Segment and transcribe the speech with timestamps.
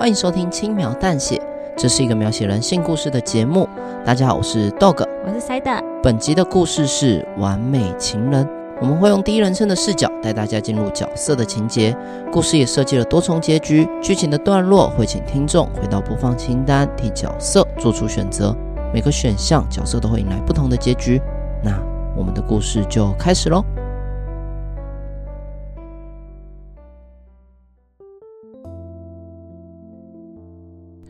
[0.00, 1.38] 欢迎收听轻描淡写，
[1.76, 3.68] 这是一个描写人性故事的节目。
[4.02, 5.84] 大家好，我是 Dog，我是 Side。
[6.02, 8.48] 本集的故事是完美情人，
[8.80, 11.94] 我们会用第一人称的视角带大家进入角色的情节。
[12.32, 18.56] 故事也设计了多重结局，剧情的段落会请听众回到播放清单，替角色做出选择。
[18.94, 21.20] 每个选项角色都会迎来不同的结局。
[21.62, 21.78] 那
[22.16, 23.62] 我们的故事就开始喽。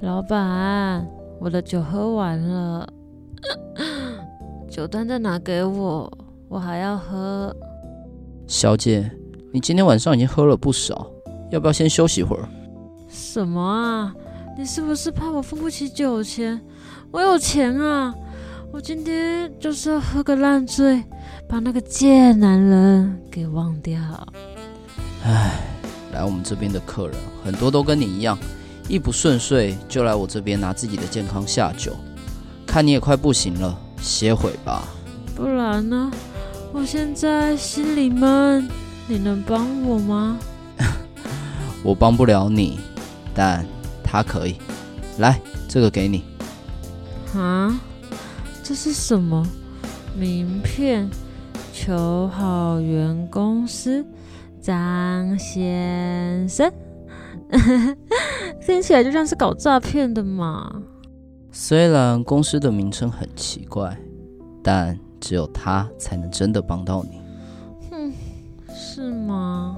[0.03, 1.07] 老板，
[1.39, 2.89] 我的酒喝完了，
[4.71, 6.11] 酒单再拿给我，
[6.49, 7.55] 我还要喝。
[8.47, 9.11] 小姐，
[9.53, 11.07] 你今天晚上已经喝了不少，
[11.51, 12.49] 要不要先休息会儿？
[13.11, 14.15] 什么啊？
[14.57, 16.59] 你是不是怕我付不起酒钱？
[17.11, 18.15] 我有钱啊！
[18.73, 21.05] 我今天就是要喝个烂醉，
[21.47, 24.01] 把那个贱男人给忘掉。
[25.25, 25.61] 唉，
[26.15, 28.39] 来我们这边的客人很多都跟你一样。
[28.91, 31.95] 一不顺遂就来我这边拿自己的健康下酒，
[32.66, 34.83] 看你也快不行了，歇会吧。
[35.37, 36.10] 不然呢？
[36.73, 38.68] 我现在心里闷，
[39.07, 40.37] 你能帮我吗？
[41.85, 42.80] 我帮不了你，
[43.33, 43.65] 但
[44.02, 44.57] 他可以。
[45.18, 46.24] 来，这个给你。
[47.33, 47.80] 啊？
[48.65, 49.46] 这是什么？
[50.18, 51.09] 名片？
[51.73, 54.05] 求好员公司，
[54.61, 56.73] 张先生。
[58.65, 60.82] 听起来就像是搞诈骗的嘛。
[61.52, 63.96] 虽然公司的名称很奇怪，
[64.62, 67.21] 但只有他才能真的帮到你。
[67.91, 68.12] 哼，
[68.72, 69.76] 是吗？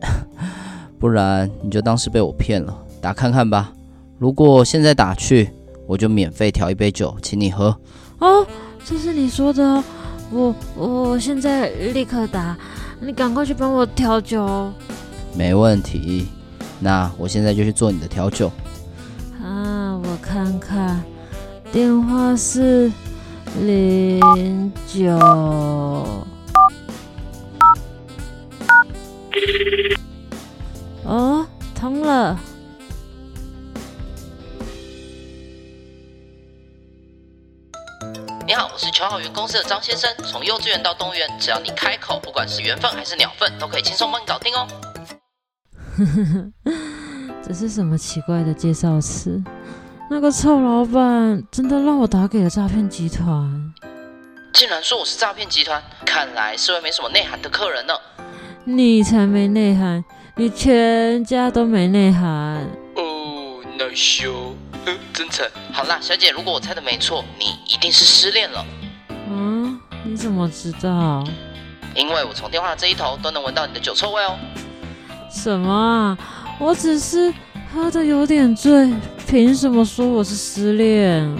[0.98, 3.72] 不然你就当是被我骗了，打看看吧。
[4.18, 5.50] 如果现在打去，
[5.86, 7.76] 我就免费调一杯酒请你喝。
[8.18, 8.46] 哦，
[8.84, 9.84] 这是你说的。
[10.32, 12.56] 我我现在立刻打，
[12.98, 14.72] 你赶快去帮我调酒。
[15.36, 16.26] 没问题。
[16.78, 18.50] 那我现在就去做你的调酒。
[19.42, 21.02] 啊，我看看，
[21.72, 22.90] 电话是
[23.60, 25.12] 零九。
[31.04, 32.38] 哦，通了。
[38.46, 40.08] 你好，我是求好缘公司的张先生。
[40.24, 44.66] 从幼稚园到动物园，只要你开口，不管是缘分还是鸟粪，都可以轻松帮你搞定哦。
[45.96, 46.72] 呵呵呵，
[47.42, 49.42] 这是什么奇怪的介绍词？
[50.10, 53.72] 那个臭老板真的让我打给了诈骗集团。
[54.52, 57.94] 竟然说我是诈骗集团，看来是位没什么内涵的客人呢。
[58.64, 60.04] 你才没内涵，
[60.36, 62.66] 你全家都没内涵。
[62.96, 64.54] 哦，内羞，
[65.14, 65.48] 真诚。
[65.72, 68.64] 好啦，小姐，如果我猜的没错，你一定是失恋了。
[69.30, 71.24] 嗯，你怎么知道？
[71.94, 74.36] 因为我从电话这一头都能闻到你的酒臭味哦。
[75.30, 76.18] 什么啊？
[76.58, 77.32] 我只是
[77.72, 78.92] 喝的有点醉，
[79.26, 81.36] 凭什么说我是失恋？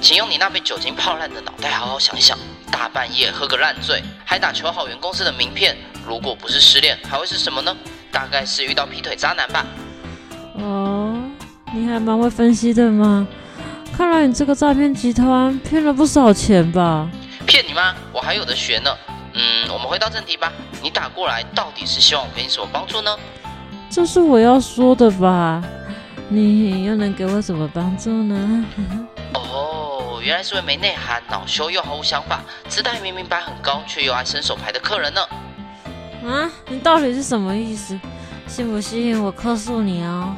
[0.00, 2.36] 请用你那被酒精泡烂的脑袋好好想一想。
[2.70, 5.76] 大半夜喝个烂醉，还打求好缘公司的名片，
[6.08, 7.76] 如果不是失恋，还会是什么呢？
[8.10, 9.66] 大概是遇到劈腿渣男吧。
[10.54, 11.14] 哦，
[11.74, 13.26] 你还蛮会分析的嘛。
[13.94, 17.08] 看来你这个诈骗集团骗了不少钱吧？
[17.46, 17.94] 骗你吗？
[18.10, 18.90] 我还有的学呢。
[19.42, 20.52] 嗯，我们回到正题吧。
[20.80, 23.10] 你打过来到底是希望我给你什么帮助呢？
[23.90, 25.62] 这是我要说的吧？
[26.28, 28.64] 你又能给我什么帮助呢？
[29.34, 35.20] 哦，原来是位没内涵、恼羞又毫无想法、姿态明明摆很高却又爱伸手牌的客人呢。
[36.24, 37.98] 啊，你到底是什么意思？
[38.46, 40.36] 信不信我客诉你哦？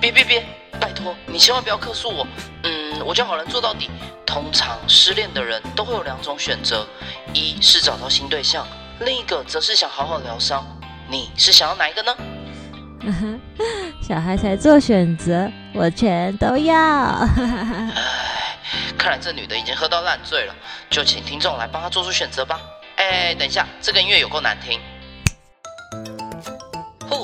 [0.00, 0.44] 别别别，
[0.78, 2.24] 拜托你千万不要客诉我。
[2.62, 3.90] 嗯，我叫好人做到底。
[4.32, 6.86] 通常失恋的人都会有两种选择，
[7.34, 8.64] 一是找到新对象，
[9.00, 10.64] 另一个则是想好好疗伤。
[11.08, 12.14] 你是想要哪一个呢？
[14.00, 16.76] 小孩才做选择，我全都要。
[16.76, 17.92] 唉，
[18.96, 20.54] 看来这女的已经喝到烂醉了，
[20.88, 22.60] 就请听众来帮她做出选择吧。
[22.98, 24.78] 哎，等一下，这个音乐有够难听。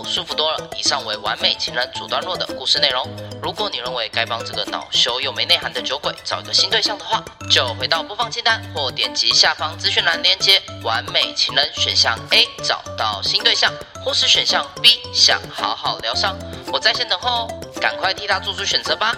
[0.07, 0.71] 舒服多了。
[0.77, 3.07] 以上为完美情人主段落的故事内容。
[3.43, 10.63] 如果你认为该帮这个恼羞又没内涵的酒鬼找一个新对象的话，就回到播放清单或点击下方资讯栏链接。
[10.83, 13.73] 完美情人选项 A 找到新对象，
[14.05, 16.39] 或是选项 B 想好好疗伤。
[16.73, 17.49] 我在线等候哦，
[17.81, 19.15] 赶快替他做出选择吧。